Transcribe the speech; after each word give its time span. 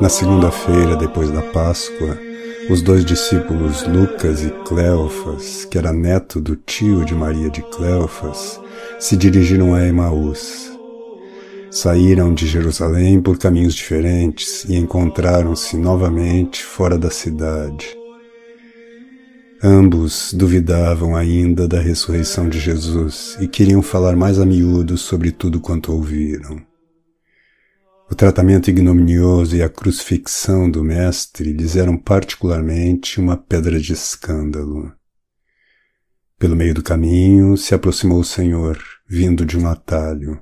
Na 0.00 0.08
segunda-feira, 0.08 0.96
depois 0.96 1.30
da 1.30 1.42
Páscoa, 1.42 2.18
os 2.68 2.82
dois 2.82 3.04
discípulos 3.04 3.86
Lucas 3.86 4.42
e 4.42 4.50
Cleofas, 4.64 5.64
que 5.66 5.78
era 5.78 5.92
neto 5.92 6.40
do 6.40 6.56
tio 6.56 7.04
de 7.04 7.14
Maria 7.14 7.48
de 7.50 7.62
Cleofas, 7.62 8.60
se 8.98 9.16
dirigiram 9.16 9.74
a 9.74 9.86
Emaús. 9.86 10.76
Saíram 11.70 12.34
de 12.34 12.48
Jerusalém 12.48 13.22
por 13.22 13.38
caminhos 13.38 13.76
diferentes 13.76 14.64
e 14.64 14.74
encontraram-se 14.74 15.76
novamente 15.76 16.64
fora 16.64 16.98
da 16.98 17.10
cidade. 17.10 17.96
Ambos 19.62 20.32
duvidavam 20.32 21.16
ainda 21.16 21.66
da 21.66 21.80
ressurreição 21.80 22.48
de 22.48 22.60
Jesus 22.60 23.36
e 23.40 23.48
queriam 23.48 23.82
falar 23.82 24.14
mais 24.14 24.38
a 24.38 24.46
miúdo 24.46 24.96
sobre 24.96 25.32
tudo 25.32 25.60
quanto 25.60 25.92
ouviram. 25.92 26.64
O 28.08 28.14
tratamento 28.14 28.70
ignominioso 28.70 29.56
e 29.56 29.62
a 29.62 29.68
crucifixão 29.68 30.70
do 30.70 30.84
Mestre 30.84 31.52
lhes 31.52 31.74
eram 31.74 31.98
particularmente 31.98 33.18
uma 33.18 33.36
pedra 33.36 33.80
de 33.80 33.92
escândalo. 33.92 34.92
Pelo 36.38 36.54
meio 36.54 36.72
do 36.72 36.82
caminho 36.82 37.56
se 37.56 37.74
aproximou 37.74 38.20
o 38.20 38.24
Senhor, 38.24 38.78
vindo 39.08 39.44
de 39.44 39.58
um 39.58 39.66
atalho. 39.66 40.40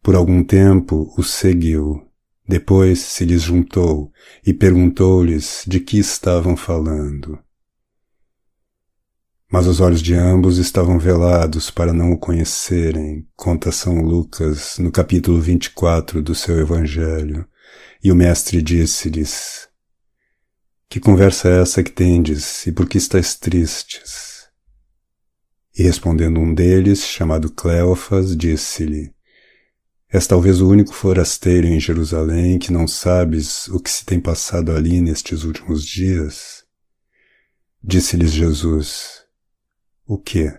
Por 0.00 0.14
algum 0.14 0.44
tempo 0.44 1.12
o 1.18 1.24
seguiu. 1.24 2.06
Depois 2.46 3.00
se 3.00 3.24
lhes 3.24 3.42
juntou 3.42 4.12
e 4.46 4.54
perguntou-lhes 4.54 5.64
de 5.66 5.80
que 5.80 5.98
estavam 5.98 6.56
falando. 6.56 7.43
Mas 9.54 9.68
os 9.68 9.78
olhos 9.78 10.02
de 10.02 10.14
ambos 10.14 10.58
estavam 10.58 10.98
velados 10.98 11.70
para 11.70 11.92
não 11.92 12.10
o 12.10 12.18
conhecerem, 12.18 13.24
conta 13.36 13.70
São 13.70 14.00
Lucas 14.00 14.78
no 14.80 14.90
capítulo 14.90 15.40
24 15.40 16.20
do 16.20 16.34
seu 16.34 16.58
Evangelho. 16.58 17.46
E 18.02 18.10
o 18.10 18.16
Mestre 18.16 18.60
disse-lhes: 18.60 19.68
Que 20.88 20.98
conversa 20.98 21.48
é 21.48 21.62
essa 21.62 21.84
que 21.84 21.92
tendes 21.92 22.66
e 22.66 22.72
por 22.72 22.88
que 22.88 22.98
estáis 22.98 23.36
tristes? 23.36 24.48
E 25.78 25.84
respondendo 25.84 26.40
um 26.40 26.52
deles, 26.52 27.04
chamado 27.04 27.48
Cleofas, 27.48 28.36
disse-lhe: 28.36 29.14
És 30.12 30.26
talvez 30.26 30.60
o 30.60 30.68
único 30.68 30.92
forasteiro 30.92 31.68
em 31.68 31.78
Jerusalém 31.78 32.58
que 32.58 32.72
não 32.72 32.88
sabes 32.88 33.68
o 33.68 33.78
que 33.78 33.88
se 33.88 34.04
tem 34.04 34.18
passado 34.18 34.72
ali 34.72 35.00
nestes 35.00 35.44
últimos 35.44 35.86
dias? 35.86 36.64
Disse-lhes 37.80 38.32
Jesus: 38.32 39.23
o 40.06 40.18
que? 40.18 40.52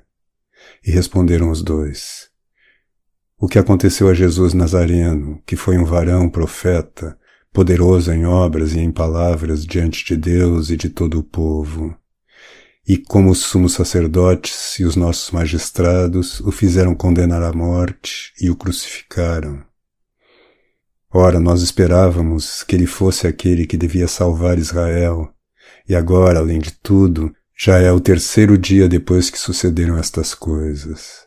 E 0.84 0.92
responderam 0.92 1.50
os 1.50 1.62
dois: 1.62 2.30
O 3.38 3.48
que 3.48 3.60
aconteceu 3.60 4.10
a 4.10 4.14
Jesus 4.14 4.54
Nazareno, 4.54 5.42
que 5.46 5.56
foi 5.56 5.78
um 5.78 5.86
varão 5.86 6.30
profeta, 6.30 7.18
poderoso 7.54 8.12
em 8.12 8.26
obras 8.26 8.74
e 8.74 8.80
em 8.80 8.92
palavras 8.92 9.66
diante 9.66 10.04
de 10.04 10.18
Deus 10.18 10.70
e 10.70 10.76
de 10.76 10.90
todo 10.90 11.20
o 11.20 11.24
povo. 11.24 11.96
E 12.88 12.98
como 12.98 13.32
os 13.32 13.40
sumos 13.40 13.74
sacerdotes 13.74 14.78
e 14.80 14.84
os 14.84 14.96
nossos 14.96 15.32
magistrados 15.32 16.40
o 16.42 16.52
fizeram 16.52 16.94
condenar 16.94 17.42
à 17.42 17.54
morte 17.54 18.34
e 18.40 18.50
o 18.50 18.56
crucificaram. 18.56 19.64
Ora, 21.12 21.40
nós 21.40 21.62
esperávamos 21.62 22.62
que 22.62 22.76
ele 22.76 22.86
fosse 22.86 23.26
aquele 23.26 23.66
que 23.66 23.78
devia 23.78 24.08
salvar 24.08 24.58
Israel, 24.60 25.34
e 25.88 25.96
agora, 25.96 26.40
além 26.40 26.60
de 26.60 26.74
tudo, 26.74 27.34
já 27.58 27.80
é 27.80 27.92
o 27.92 28.02
terceiro 28.02 28.58
dia 28.58 28.88
depois 28.88 29.30
que 29.30 29.40
sucederam 29.40 29.98
estas 29.98 30.34
coisas. 30.34 31.26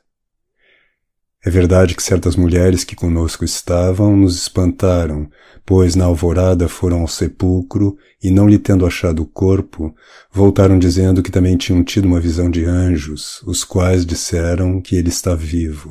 É 1.43 1.51
verdade 1.51 1.95
que 1.95 2.03
certas 2.03 2.37
mulheres 2.37 2.85
que 2.85 2.95
conosco 2.95 3.45
estavam 3.45 4.15
nos 4.15 4.37
espantaram, 4.37 5.31
pois 5.64 5.95
na 5.95 6.05
alvorada 6.05 6.69
foram 6.69 7.01
ao 7.01 7.08
sepulcro 7.08 7.97
e, 8.23 8.30
não 8.30 8.47
lhe 8.47 8.58
tendo 8.58 8.85
achado 8.85 9.23
o 9.23 9.27
corpo, 9.27 9.95
voltaram 10.30 10.79
dizendo 10.79 11.23
que 11.23 11.30
também 11.30 11.57
tinham 11.57 11.83
tido 11.83 12.07
uma 12.07 12.20
visão 12.20 12.51
de 12.51 12.64
anjos, 12.64 13.41
os 13.47 13.64
quais 13.64 14.05
disseram 14.05 14.83
que 14.83 14.97
ele 14.97 15.08
está 15.08 15.35
vivo. 15.35 15.91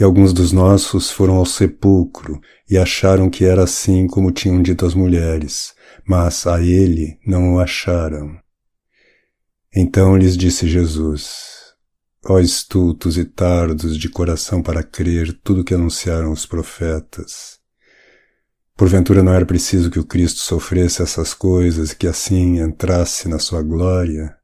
E 0.00 0.04
alguns 0.04 0.32
dos 0.32 0.52
nossos 0.52 1.10
foram 1.10 1.34
ao 1.34 1.44
sepulcro 1.44 2.40
e 2.70 2.78
acharam 2.78 3.28
que 3.28 3.44
era 3.44 3.64
assim 3.64 4.06
como 4.06 4.30
tinham 4.30 4.62
dito 4.62 4.86
as 4.86 4.94
mulheres, 4.94 5.74
mas 6.06 6.46
a 6.46 6.62
ele 6.62 7.18
não 7.26 7.54
o 7.54 7.60
acharam. 7.60 8.38
Então 9.74 10.16
lhes 10.16 10.36
disse 10.36 10.68
Jesus: 10.68 11.74
Ó 12.24 12.38
estultos 12.40 13.16
e 13.16 13.24
tardos 13.24 13.96
de 13.96 14.08
coração 14.08 14.62
para 14.62 14.82
crer 14.82 15.32
tudo 15.42 15.64
que 15.64 15.74
anunciaram 15.74 16.32
os 16.32 16.46
profetas. 16.46 17.58
Porventura 18.76 19.22
não 19.22 19.32
era 19.32 19.44
preciso 19.44 19.90
que 19.90 19.98
o 19.98 20.04
Cristo 20.04 20.40
sofresse 20.40 21.02
essas 21.02 21.34
coisas 21.34 21.90
e 21.90 21.96
que 21.96 22.06
assim 22.06 22.60
entrasse 22.60 23.28
na 23.28 23.38
sua 23.38 23.62
glória? 23.62 24.36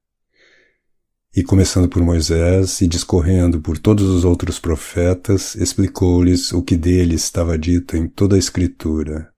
E 1.37 1.43
começando 1.43 1.89
por 1.89 2.03
Moisés 2.03 2.81
e 2.81 2.87
discorrendo 2.87 3.61
por 3.61 3.77
todos 3.77 4.09
os 4.09 4.25
outros 4.25 4.59
profetas, 4.59 5.57
explicou-lhes 5.57 6.53
o 6.53 6.63
que 6.63 6.77
dele 6.77 7.17
estava 7.17 7.59
dito 7.59 7.97
em 7.97 8.09
toda 8.09 8.37
a 8.37 8.39
Escritura. 8.39 9.34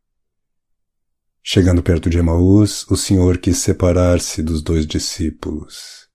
Chegando 1.49 1.81
perto 1.81 2.11
de 2.11 2.19
Emaús, 2.19 2.85
o 2.91 2.97
Senhor 2.97 3.39
quis 3.39 3.59
separar-se 3.59 4.43
dos 4.43 4.61
dois 4.61 4.85
discípulos. 4.85 6.09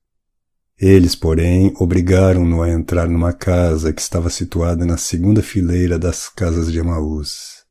Eles, 0.78 1.16
porém, 1.16 1.74
obrigaram-no 1.80 2.62
a 2.62 2.70
entrar 2.70 3.08
numa 3.08 3.32
casa 3.32 3.94
que 3.94 4.02
estava 4.02 4.30
situada 4.30 4.86
na 4.86 4.98
segunda 4.98 5.42
fileira 5.42 5.98
das 5.98 6.28
casas 6.28 6.70
de 6.70 6.80
Emaús. 6.80 7.64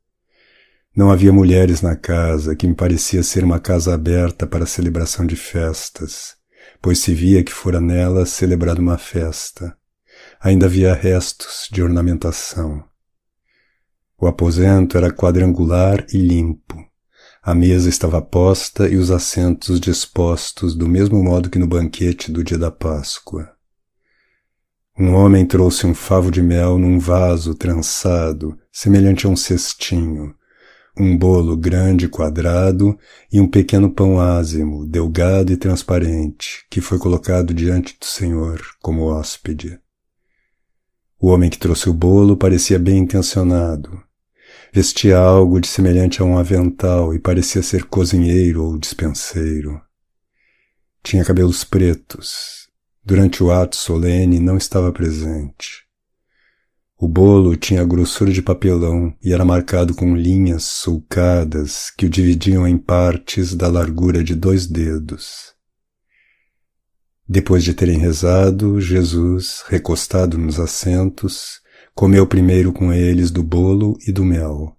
Não 0.96 1.10
havia 1.10 1.34
mulheres 1.34 1.82
na 1.82 1.94
casa, 1.94 2.56
que 2.56 2.66
me 2.66 2.74
parecia 2.74 3.22
ser 3.22 3.44
uma 3.44 3.60
casa 3.60 3.92
aberta 3.92 4.46
para 4.46 4.64
celebração 4.64 5.26
de 5.26 5.36
festas, 5.36 6.36
pois 6.80 6.98
se 7.00 7.12
via 7.12 7.44
que 7.44 7.52
fora 7.52 7.78
nela 7.78 8.24
celebrada 8.24 8.80
uma 8.80 8.96
festa. 8.96 9.76
Ainda 10.40 10.64
havia 10.64 10.94
restos 10.94 11.68
de 11.70 11.82
ornamentação. 11.82 12.82
O 14.18 14.26
aposento 14.26 14.96
era 14.96 15.12
quadrangular 15.12 16.06
e 16.10 16.16
limpo 16.16 16.79
a 17.42 17.54
mesa 17.54 17.88
estava 17.88 18.20
posta 18.20 18.86
e 18.86 18.96
os 18.96 19.10
assentos 19.10 19.80
dispostos 19.80 20.74
do 20.74 20.86
mesmo 20.86 21.22
modo 21.22 21.48
que 21.48 21.58
no 21.58 21.66
banquete 21.66 22.30
do 22.30 22.44
dia 22.44 22.58
da 22.58 22.70
Páscoa. 22.70 23.50
Um 24.98 25.14
homem 25.14 25.46
trouxe 25.46 25.86
um 25.86 25.94
favo 25.94 26.30
de 26.30 26.42
mel 26.42 26.76
num 26.76 26.98
vaso 26.98 27.54
trançado, 27.54 28.58
semelhante 28.70 29.26
a 29.26 29.30
um 29.30 29.36
cestinho, 29.36 30.34
um 30.98 31.16
bolo 31.16 31.56
grande 31.56 32.08
quadrado 32.08 32.98
e 33.32 33.40
um 33.40 33.48
pequeno 33.48 33.90
pão 33.90 34.20
ázimo, 34.20 34.86
delgado 34.86 35.50
e 35.50 35.56
transparente, 35.56 36.66
que 36.70 36.82
foi 36.82 36.98
colocado 36.98 37.54
diante 37.54 37.96
do 37.98 38.04
Senhor 38.04 38.60
como 38.82 39.04
hóspede. 39.04 39.80
O 41.18 41.28
homem 41.28 41.48
que 41.48 41.58
trouxe 41.58 41.88
o 41.88 41.94
bolo 41.94 42.36
parecia 42.36 42.78
bem 42.78 42.98
intencionado, 42.98 44.02
Vestia 44.72 45.18
algo 45.18 45.60
de 45.60 45.66
semelhante 45.66 46.22
a 46.22 46.24
um 46.24 46.38
avental 46.38 47.14
e 47.14 47.18
parecia 47.18 47.62
ser 47.62 47.84
cozinheiro 47.84 48.64
ou 48.64 48.78
dispenseiro. 48.78 49.80
Tinha 51.02 51.24
cabelos 51.24 51.64
pretos. 51.64 52.68
Durante 53.04 53.42
o 53.42 53.50
ato 53.50 53.76
solene 53.76 54.38
não 54.38 54.56
estava 54.56 54.92
presente. 54.92 55.84
O 56.96 57.08
bolo 57.08 57.56
tinha 57.56 57.82
grossura 57.82 58.30
de 58.30 58.42
papelão 58.42 59.16
e 59.22 59.32
era 59.32 59.42
marcado 59.42 59.94
com 59.94 60.14
linhas 60.14 60.64
sulcadas 60.64 61.90
que 61.96 62.04
o 62.04 62.10
dividiam 62.10 62.68
em 62.68 62.76
partes 62.76 63.54
da 63.54 63.68
largura 63.68 64.22
de 64.22 64.34
dois 64.34 64.66
dedos. 64.66 65.54
Depois 67.26 67.64
de 67.64 67.72
terem 67.72 67.96
rezado, 67.96 68.80
Jesus, 68.80 69.64
recostado 69.66 70.36
nos 70.36 70.60
assentos, 70.60 71.60
Comeu 72.00 72.26
primeiro 72.26 72.72
com 72.72 72.90
eles 72.90 73.30
do 73.30 73.42
bolo 73.42 73.94
e 74.08 74.10
do 74.10 74.24
mel. 74.24 74.74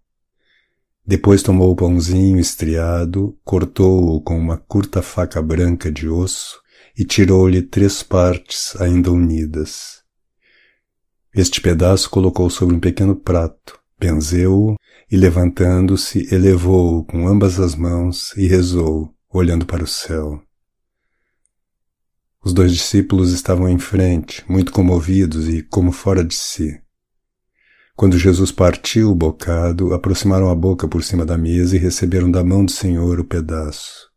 Depois 1.06 1.44
tomou 1.44 1.72
o 1.72 1.76
pãozinho 1.76 2.40
estriado, 2.40 3.38
cortou-o 3.44 4.20
com 4.22 4.36
uma 4.40 4.58
curta 4.58 5.04
faca 5.04 5.40
branca 5.40 5.92
de 5.92 6.10
osso 6.10 6.60
e 6.98 7.06
tirou-lhe 7.06 7.62
três 7.62 8.02
partes 8.02 8.76
ainda 8.82 9.12
unidas. 9.12 10.02
Este 11.32 11.62
pedaço 11.62 12.10
colocou 12.10 12.50
sobre 12.50 12.74
um 12.74 12.80
pequeno 12.80 13.16
prato, 13.16 13.80
benzeu-o 14.00 14.76
e, 15.12 15.16
levantando-se, 15.16 16.28
elevou-o 16.34 17.04
com 17.06 17.28
ambas 17.28 17.60
as 17.60 17.76
mãos 17.76 18.36
e 18.36 18.48
rezou, 18.48 19.14
olhando 19.30 19.68
para 19.68 19.84
o 19.84 19.88
céu. 19.88 20.42
Os 22.44 22.52
dois 22.52 22.74
discípulos 22.74 23.32
estavam 23.32 23.70
em 23.70 23.78
frente, 23.78 24.44
muito 24.50 24.72
comovidos 24.72 25.48
e 25.48 25.62
como 25.62 25.92
fora 25.92 26.24
de 26.24 26.34
si. 26.34 26.82
Quando 27.96 28.18
Jesus 28.18 28.52
partiu 28.52 29.12
o 29.12 29.16
bocado, 29.16 29.94
aproximaram 29.94 30.50
a 30.50 30.56
boca 30.56 30.88
por 30.88 31.04
cima 31.04 31.26
da 31.26 31.38
mesa 31.38 31.76
e 31.76 31.80
receberam 31.80 32.32
da 32.32 32.44
mão 32.44 32.66
do 32.66 32.72
Senhor 32.72 33.20
o 33.20 33.26
pedaço. 33.26 34.10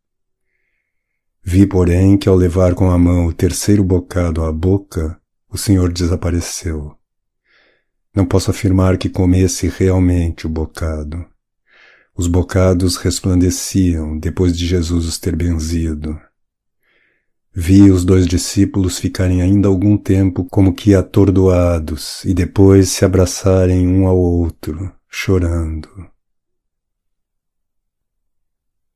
Vi, 1.43 1.67
porém, 1.67 2.17
que 2.17 2.29
ao 2.29 2.35
levar 2.35 2.75
com 2.75 2.91
a 2.91 2.97
mão 2.97 3.27
o 3.27 3.33
terceiro 3.33 3.85
bocado 3.85 4.43
à 4.43 4.51
boca, 4.51 5.21
o 5.51 5.59
Senhor 5.59 5.93
desapareceu. 5.93 6.97
Não 8.15 8.25
posso 8.25 8.51
afirmar 8.51 8.97
que 8.97 9.11
comesse 9.11 9.69
realmente 9.69 10.47
o 10.47 10.51
bocado. 10.51 11.27
Os 12.17 12.29
bocados 12.29 12.97
resplandeciam 12.97 14.19
depois 14.19 14.57
de 14.57 14.67
Jesus 14.67 15.05
os 15.05 15.19
ter 15.19 15.35
benzido. 15.35 16.19
Vi 17.57 17.89
os 17.89 18.05
dois 18.05 18.27
discípulos 18.27 18.99
ficarem 18.99 19.41
ainda 19.41 19.69
algum 19.69 19.97
tempo 19.97 20.45
como 20.45 20.75
que 20.75 20.93
atordoados 20.93 22.25
e 22.25 22.35
depois 22.35 22.89
se 22.89 23.05
abraçarem 23.05 23.87
um 23.87 24.09
ao 24.09 24.19
outro, 24.19 24.93
chorando. 25.09 25.89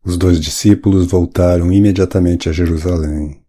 Os 0.04 0.16
dois 0.16 0.40
discípulos 0.40 1.06
voltaram 1.06 1.72
imediatamente 1.72 2.48
a 2.48 2.52
Jerusalém. 2.52 3.44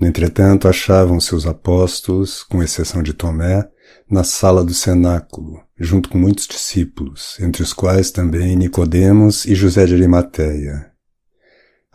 No 0.00 0.08
entretanto, 0.08 0.66
achavam 0.66 1.20
seus 1.20 1.46
apóstolos, 1.46 2.42
com 2.42 2.60
exceção 2.60 3.04
de 3.04 3.12
Tomé, 3.12 3.68
na 4.10 4.24
sala 4.24 4.64
do 4.64 4.74
cenáculo, 4.74 5.62
junto 5.78 6.08
com 6.08 6.18
muitos 6.18 6.48
discípulos, 6.48 7.38
entre 7.38 7.62
os 7.62 7.72
quais 7.72 8.10
também 8.10 8.56
Nicodemos 8.56 9.44
e 9.44 9.54
José 9.54 9.86
de 9.86 9.94
Arimateia. 9.94 10.95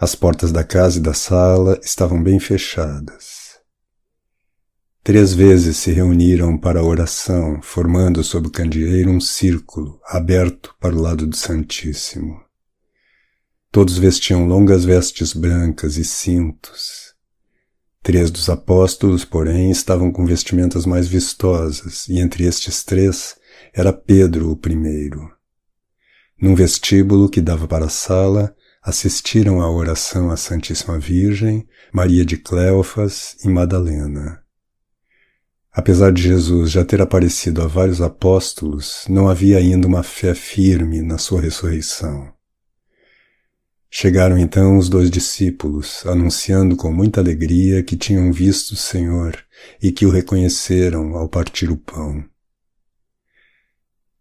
As 0.01 0.15
portas 0.15 0.51
da 0.51 0.63
casa 0.63 0.98
e 0.98 1.00
da 1.00 1.13
sala 1.13 1.80
estavam 1.83 2.24
bem 2.24 2.39
fechadas. 2.39 3.59
Três 5.03 5.31
vezes 5.31 5.77
se 5.77 5.92
reuniram 5.92 6.57
para 6.57 6.80
a 6.80 6.83
oração, 6.83 7.62
formando 7.62 8.24
sob 8.24 8.48
o 8.48 8.51
candeeiro 8.51 9.12
um 9.12 9.19
círculo 9.21 10.01
aberto 10.07 10.75
para 10.80 10.95
o 10.95 11.00
lado 11.00 11.27
do 11.27 11.36
Santíssimo. 11.36 12.42
Todos 13.71 14.00
vestiam 14.00 14.48
longas 14.48 14.86
vestes 14.86 15.33
brancas 15.33 15.98
e 15.98 16.04
cintos. 16.04 17.13
Três 18.01 18.31
dos 18.31 18.50
apóstolos, 18.50 19.24
porém, 19.24 19.69
estavam 19.69 20.12
com 20.12 20.25
vestimentas 20.25 20.83
mais 20.83 21.07
vistosas, 21.07 22.07
e 22.07 22.18
entre 22.18 22.45
estes 22.45 22.83
três 22.83 23.36
era 23.71 23.94
Pedro 23.94 24.50
o 24.50 24.57
primeiro. 24.57 25.31
Num 26.42 26.56
vestíbulo 26.56 27.30
que 27.30 27.39
dava 27.39 27.68
para 27.68 27.86
a 27.86 27.89
sala, 27.89 28.56
assistiram 28.81 29.62
à 29.62 29.69
oração 29.69 30.31
à 30.31 30.38
Santíssima 30.38 30.98
Virgem, 30.98 31.68
Maria 31.94 32.25
de 32.25 32.38
Cleofas 32.38 33.38
e 33.44 33.48
Madalena. 33.48 34.42
Apesar 35.72 36.12
de 36.12 36.22
Jesus 36.22 36.72
já 36.72 36.83
ter 36.83 37.01
aparecido 37.01 37.62
a 37.62 37.68
vários 37.68 38.01
apóstolos, 38.01 39.06
não 39.07 39.30
havia 39.30 39.57
ainda 39.57 39.88
uma 39.88 40.04
fé 40.04 40.33
firme 40.33 41.01
na 41.01 41.18
sua 41.18 41.39
ressurreição. 41.39 42.33
Chegaram 43.89 44.38
então 44.38 44.78
os 44.78 44.89
dois 44.89 45.12
discípulos, 45.12 46.06
anunciando 46.06 46.75
com 46.75 46.92
muita 46.92 47.19
alegria 47.19 47.83
que 47.83 47.98
tinham 47.98 48.31
visto 48.31 48.72
o 48.72 48.78
Senhor 48.78 49.38
e 49.81 49.92
que 49.92 50.06
o 50.06 50.10
reconheceram 50.10 51.16
ao 51.16 51.28
partir 51.30 51.69
o 51.69 51.78
pão. 51.78 52.24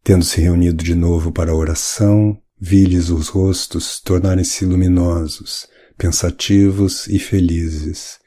Tendo 0.03 0.25
se 0.25 0.41
reunido 0.41 0.83
de 0.83 0.95
novo 0.95 1.31
para 1.31 1.53
a 1.53 1.55
oração, 1.55 2.37
vi-lhes 2.61 3.09
os 3.11 3.29
rostos 3.29 4.01
tornarem-se 4.01 4.65
luminosos, 4.65 5.67
pensativos 5.97 7.07
e 7.07 7.19
felizes, 7.19 8.19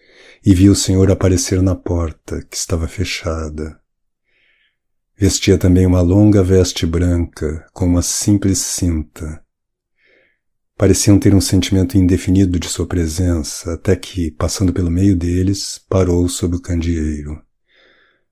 e 0.45 0.53
vi 0.53 0.69
o 0.69 0.75
Senhor 0.75 1.11
aparecer 1.11 1.61
na 1.61 1.75
porta, 1.75 2.41
que 2.49 2.57
estava 2.57 2.87
fechada. 2.87 3.79
Vestia 5.15 5.57
também 5.57 5.85
uma 5.85 6.01
longa 6.01 6.43
veste 6.43 6.85
branca, 6.85 7.65
com 7.73 7.85
uma 7.85 8.01
simples 8.01 8.57
cinta, 8.57 9.43
Pareciam 10.75 11.19
ter 11.19 11.35
um 11.35 11.39
sentimento 11.39 11.97
indefinido 11.97 12.59
de 12.59 12.67
sua 12.67 12.87
presença, 12.87 13.73
até 13.73 13.95
que, 13.95 14.31
passando 14.31 14.73
pelo 14.73 14.89
meio 14.89 15.15
deles, 15.15 15.79
parou 15.87 16.27
sob 16.27 16.55
o 16.55 16.61
candeeiro. 16.61 17.41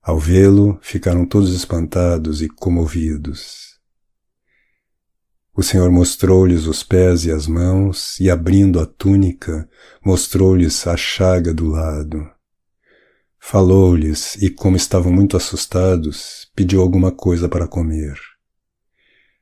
Ao 0.02 0.20
vê-lo, 0.20 0.80
ficaram 0.82 1.26
todos 1.26 1.54
espantados 1.56 2.42
e 2.42 2.50
comovidos. 2.50 3.71
O 5.54 5.62
Senhor 5.62 5.92
mostrou-lhes 5.92 6.66
os 6.66 6.82
pés 6.82 7.26
e 7.26 7.32
as 7.32 7.46
mãos, 7.46 8.20
e 8.20 8.30
abrindo 8.30 8.80
a 8.80 8.86
túnica, 8.86 9.68
mostrou-lhes 10.04 10.88
a 10.88 10.96
chaga 10.96 11.54
do 11.54 11.68
lado. 11.68 12.26
Falou-lhes, 13.38 14.36
e 14.36 14.50
como 14.50 14.78
estavam 14.78 15.12
muito 15.12 15.36
assustados, 15.36 16.50
pediu 16.56 16.82
alguma 16.82 17.12
coisa 17.12 17.50
para 17.50 17.68
comer. 17.68 18.18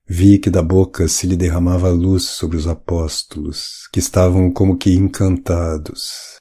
Vi 0.08 0.40
que 0.40 0.50
da 0.50 0.64
boca 0.64 1.08
se 1.08 1.28
lhe 1.28 1.36
derramava 1.36 1.90
luz 1.90 2.24
sobre 2.24 2.58
os 2.58 2.66
apóstolos, 2.66 3.88
que 3.94 4.00
estavam 4.00 4.52
como 4.52 4.76
que 4.76 4.92
encantados. 4.92 6.40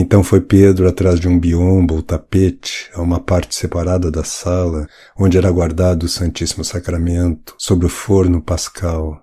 Então 0.00 0.22
foi 0.22 0.40
Pedro 0.40 0.88
atrás 0.88 1.18
de 1.18 1.26
um 1.26 1.36
biombo 1.36 1.96
ou 1.96 2.02
tapete 2.02 2.88
a 2.94 3.02
uma 3.02 3.18
parte 3.18 3.52
separada 3.52 4.12
da 4.12 4.22
sala, 4.22 4.86
onde 5.18 5.36
era 5.36 5.50
guardado 5.50 6.04
o 6.04 6.08
Santíssimo 6.08 6.64
Sacramento, 6.64 7.56
sobre 7.58 7.84
o 7.84 7.88
forno 7.88 8.40
pascal. 8.40 9.20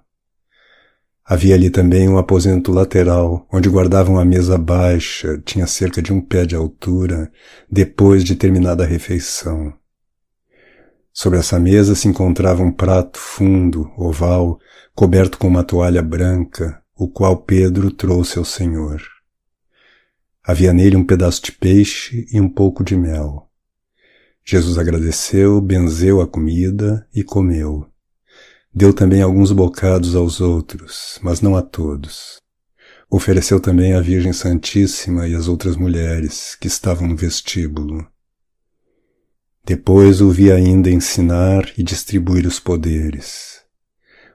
Havia 1.24 1.56
ali 1.56 1.70
também 1.70 2.10
um 2.10 2.18
aposento 2.18 2.74
lateral, 2.74 3.48
onde 3.50 3.70
guardavam 3.70 4.20
a 4.20 4.26
mesa 4.26 4.58
baixa, 4.58 5.42
tinha 5.46 5.66
cerca 5.66 6.02
de 6.02 6.12
um 6.12 6.20
pé 6.20 6.46
de 6.46 6.58
altura, 6.58 7.32
depois 7.72 8.22
de 8.22 8.36
terminada 8.36 8.84
a 8.84 8.88
refeição. 8.88 9.74
Sobre 11.14 11.40
essa 11.40 11.58
mesa 11.58 11.96
se 11.96 12.10
encontrava 12.10 12.62
um 12.62 12.72
prato 12.74 13.18
fundo, 13.18 13.90
oval, 13.98 14.60
coberto 14.94 15.38
com 15.38 15.48
uma 15.48 15.64
toalha 15.64 16.02
branca, 16.02 16.82
o 16.98 17.08
qual 17.08 17.38
Pedro 17.38 17.92
trouxe 17.92 18.38
ao 18.38 18.44
Senhor. 18.44 19.15
Havia 20.48 20.72
nele 20.72 20.96
um 20.96 21.04
pedaço 21.04 21.42
de 21.42 21.52
peixe 21.52 22.28
e 22.32 22.40
um 22.40 22.48
pouco 22.48 22.84
de 22.84 22.96
mel. 22.96 23.50
Jesus 24.44 24.78
agradeceu, 24.78 25.60
benzeu 25.60 26.22
a 26.22 26.28
comida 26.28 27.08
e 27.14 27.24
comeu. 27.24 27.88
Deu 28.72 28.94
também 28.94 29.24
alguns 29.24 29.52
bocados 29.52 30.16
aos 30.16 30.40
outros, 30.42 31.18
mas 31.24 31.42
não 31.42 31.56
a 31.56 31.64
todos. 31.64 32.40
Ofereceu 33.10 33.60
também 33.60 33.94
à 33.94 34.02
Virgem 34.02 34.34
Santíssima 34.34 35.28
e 35.28 35.34
às 35.34 35.48
outras 35.48 35.76
mulheres 35.76 36.56
que 36.56 36.68
estavam 36.68 37.08
no 37.08 37.16
vestíbulo. 37.16 38.06
Depois 39.66 40.22
o 40.22 40.30
vi 40.30 40.52
ainda 40.52 40.92
ensinar 40.92 41.74
e 41.76 41.82
distribuir 41.82 42.46
os 42.46 42.60
poderes. 42.60 43.55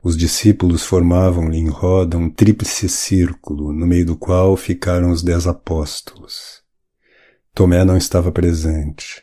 Os 0.02 0.16
discípulos 0.16 0.82
formavam-lhe 0.82 1.58
em 1.58 1.68
roda 1.68 2.16
um 2.16 2.30
tríplice 2.30 2.88
círculo, 2.88 3.70
no 3.70 3.86
meio 3.86 4.06
do 4.06 4.16
qual 4.16 4.56
ficaram 4.56 5.10
os 5.10 5.22
dez 5.22 5.46
apóstolos. 5.46 6.62
Tomé 7.54 7.84
não 7.84 7.96
estava 7.96 8.32
presente. 8.32 9.22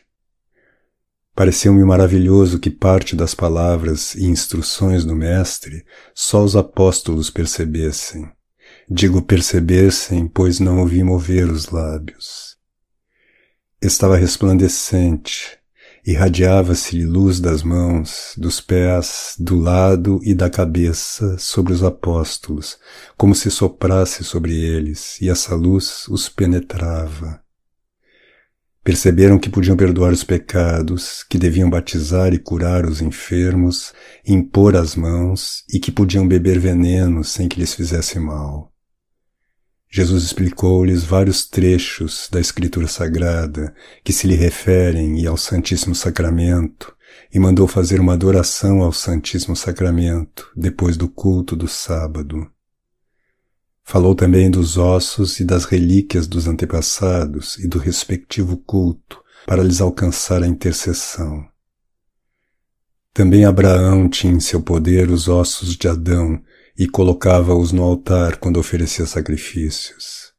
Pareceu-me 1.34 1.84
maravilhoso 1.84 2.60
que 2.60 2.70
parte 2.70 3.16
das 3.16 3.34
palavras 3.34 4.14
e 4.14 4.26
instruções 4.26 5.04
do 5.04 5.16
Mestre 5.16 5.84
só 6.14 6.44
os 6.44 6.54
apóstolos 6.54 7.28
percebessem. 7.28 8.30
Digo 8.88 9.20
percebessem, 9.22 10.28
pois 10.28 10.60
não 10.60 10.78
ouvi 10.78 11.02
mover 11.02 11.50
os 11.50 11.70
lábios. 11.70 12.56
Estava 13.80 14.16
resplandecente, 14.16 15.57
Irradiava-se 16.08 17.04
luz 17.04 17.38
das 17.38 17.62
mãos, 17.62 18.32
dos 18.38 18.62
pés, 18.62 19.34
do 19.38 19.58
lado 19.58 20.18
e 20.24 20.34
da 20.34 20.48
cabeça 20.48 21.36
sobre 21.36 21.74
os 21.74 21.84
apóstolos, 21.84 22.78
como 23.14 23.34
se 23.34 23.50
soprasse 23.50 24.24
sobre 24.24 24.58
eles, 24.58 25.20
e 25.20 25.28
essa 25.28 25.54
luz 25.54 26.08
os 26.08 26.26
penetrava. 26.26 27.42
Perceberam 28.82 29.38
que 29.38 29.50
podiam 29.50 29.76
perdoar 29.76 30.10
os 30.10 30.24
pecados, 30.24 31.22
que 31.24 31.36
deviam 31.36 31.68
batizar 31.68 32.32
e 32.32 32.38
curar 32.38 32.86
os 32.86 33.02
enfermos, 33.02 33.92
impor 34.26 34.76
as 34.76 34.96
mãos 34.96 35.62
e 35.70 35.78
que 35.78 35.92
podiam 35.92 36.26
beber 36.26 36.58
veneno 36.58 37.22
sem 37.22 37.46
que 37.46 37.60
lhes 37.60 37.74
fizesse 37.74 38.18
mal. 38.18 38.72
Jesus 39.90 40.22
explicou-lhes 40.22 41.02
vários 41.02 41.46
trechos 41.46 42.28
da 42.30 42.38
Escritura 42.38 42.86
Sagrada 42.86 43.74
que 44.04 44.12
se 44.12 44.26
lhe 44.26 44.34
referem 44.34 45.18
e 45.18 45.26
ao 45.26 45.36
Santíssimo 45.36 45.94
Sacramento 45.94 46.94
e 47.32 47.38
mandou 47.38 47.66
fazer 47.66 47.98
uma 47.98 48.12
adoração 48.12 48.82
ao 48.82 48.92
Santíssimo 48.92 49.56
Sacramento 49.56 50.50
depois 50.54 50.96
do 50.96 51.08
culto 51.08 51.56
do 51.56 51.66
sábado. 51.66 52.50
Falou 53.82 54.14
também 54.14 54.50
dos 54.50 54.76
ossos 54.76 55.40
e 55.40 55.44
das 55.44 55.64
relíquias 55.64 56.26
dos 56.26 56.46
antepassados 56.46 57.56
e 57.58 57.66
do 57.66 57.78
respectivo 57.78 58.58
culto 58.58 59.22
para 59.46 59.62
lhes 59.62 59.80
alcançar 59.80 60.42
a 60.42 60.46
intercessão. 60.46 61.48
Também 63.14 63.46
Abraão 63.46 64.06
tinha 64.06 64.34
em 64.34 64.40
seu 64.40 64.60
poder 64.60 65.10
os 65.10 65.26
ossos 65.26 65.74
de 65.74 65.88
Adão 65.88 66.38
e 66.78 66.86
colocava-os 66.86 67.72
no 67.72 67.82
altar 67.82 68.36
quando 68.36 68.60
oferecia 68.60 69.04
sacrifícios. 69.04 70.32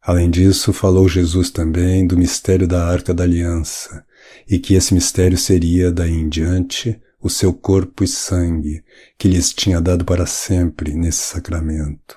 Além 0.00 0.30
disso, 0.30 0.72
falou 0.72 1.08
Jesus 1.08 1.50
também 1.50 2.06
do 2.06 2.16
mistério 2.16 2.68
da 2.68 2.86
Arca 2.86 3.12
da 3.12 3.24
Aliança, 3.24 4.04
e 4.48 4.56
que 4.56 4.74
esse 4.74 4.94
mistério 4.94 5.36
seria, 5.36 5.90
daí 5.90 6.12
em 6.12 6.28
diante, 6.28 7.00
o 7.20 7.28
seu 7.28 7.52
corpo 7.52 8.04
e 8.04 8.06
sangue, 8.06 8.84
que 9.18 9.26
lhes 9.26 9.52
tinha 9.52 9.80
dado 9.80 10.04
para 10.04 10.24
sempre 10.24 10.94
nesse 10.94 11.18
sacramento. 11.18 12.16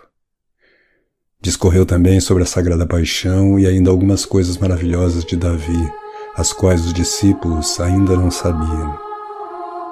Discorreu 1.42 1.86
também 1.86 2.20
sobre 2.20 2.44
a 2.44 2.46
Sagrada 2.46 2.86
Paixão 2.86 3.58
e 3.58 3.66
ainda 3.66 3.90
algumas 3.90 4.24
coisas 4.24 4.56
maravilhosas 4.58 5.26
de 5.26 5.36
Davi, 5.36 5.92
as 6.36 6.54
quais 6.54 6.86
os 6.86 6.94
discípulos 6.94 7.80
ainda 7.80 8.16
não 8.16 8.30
sabiam. 8.30 9.09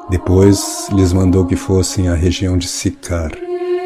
Depois 0.10 0.88
lhes 0.92 1.12
mandou 1.12 1.46
que 1.46 1.56
fossem 1.56 2.08
à 2.08 2.14
região 2.14 2.58
de 2.58 2.68
Sicar, 2.68 3.32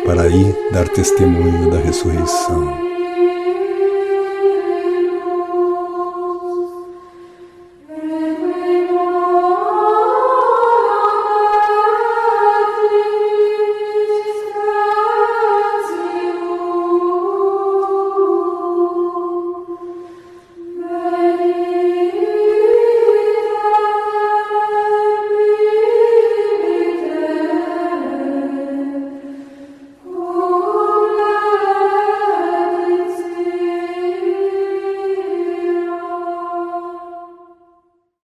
para 0.06 0.24
aí 0.24 0.56
dar 0.72 0.88
testemunho 0.88 1.72
da 1.72 1.80
ressurreição. 1.80 2.81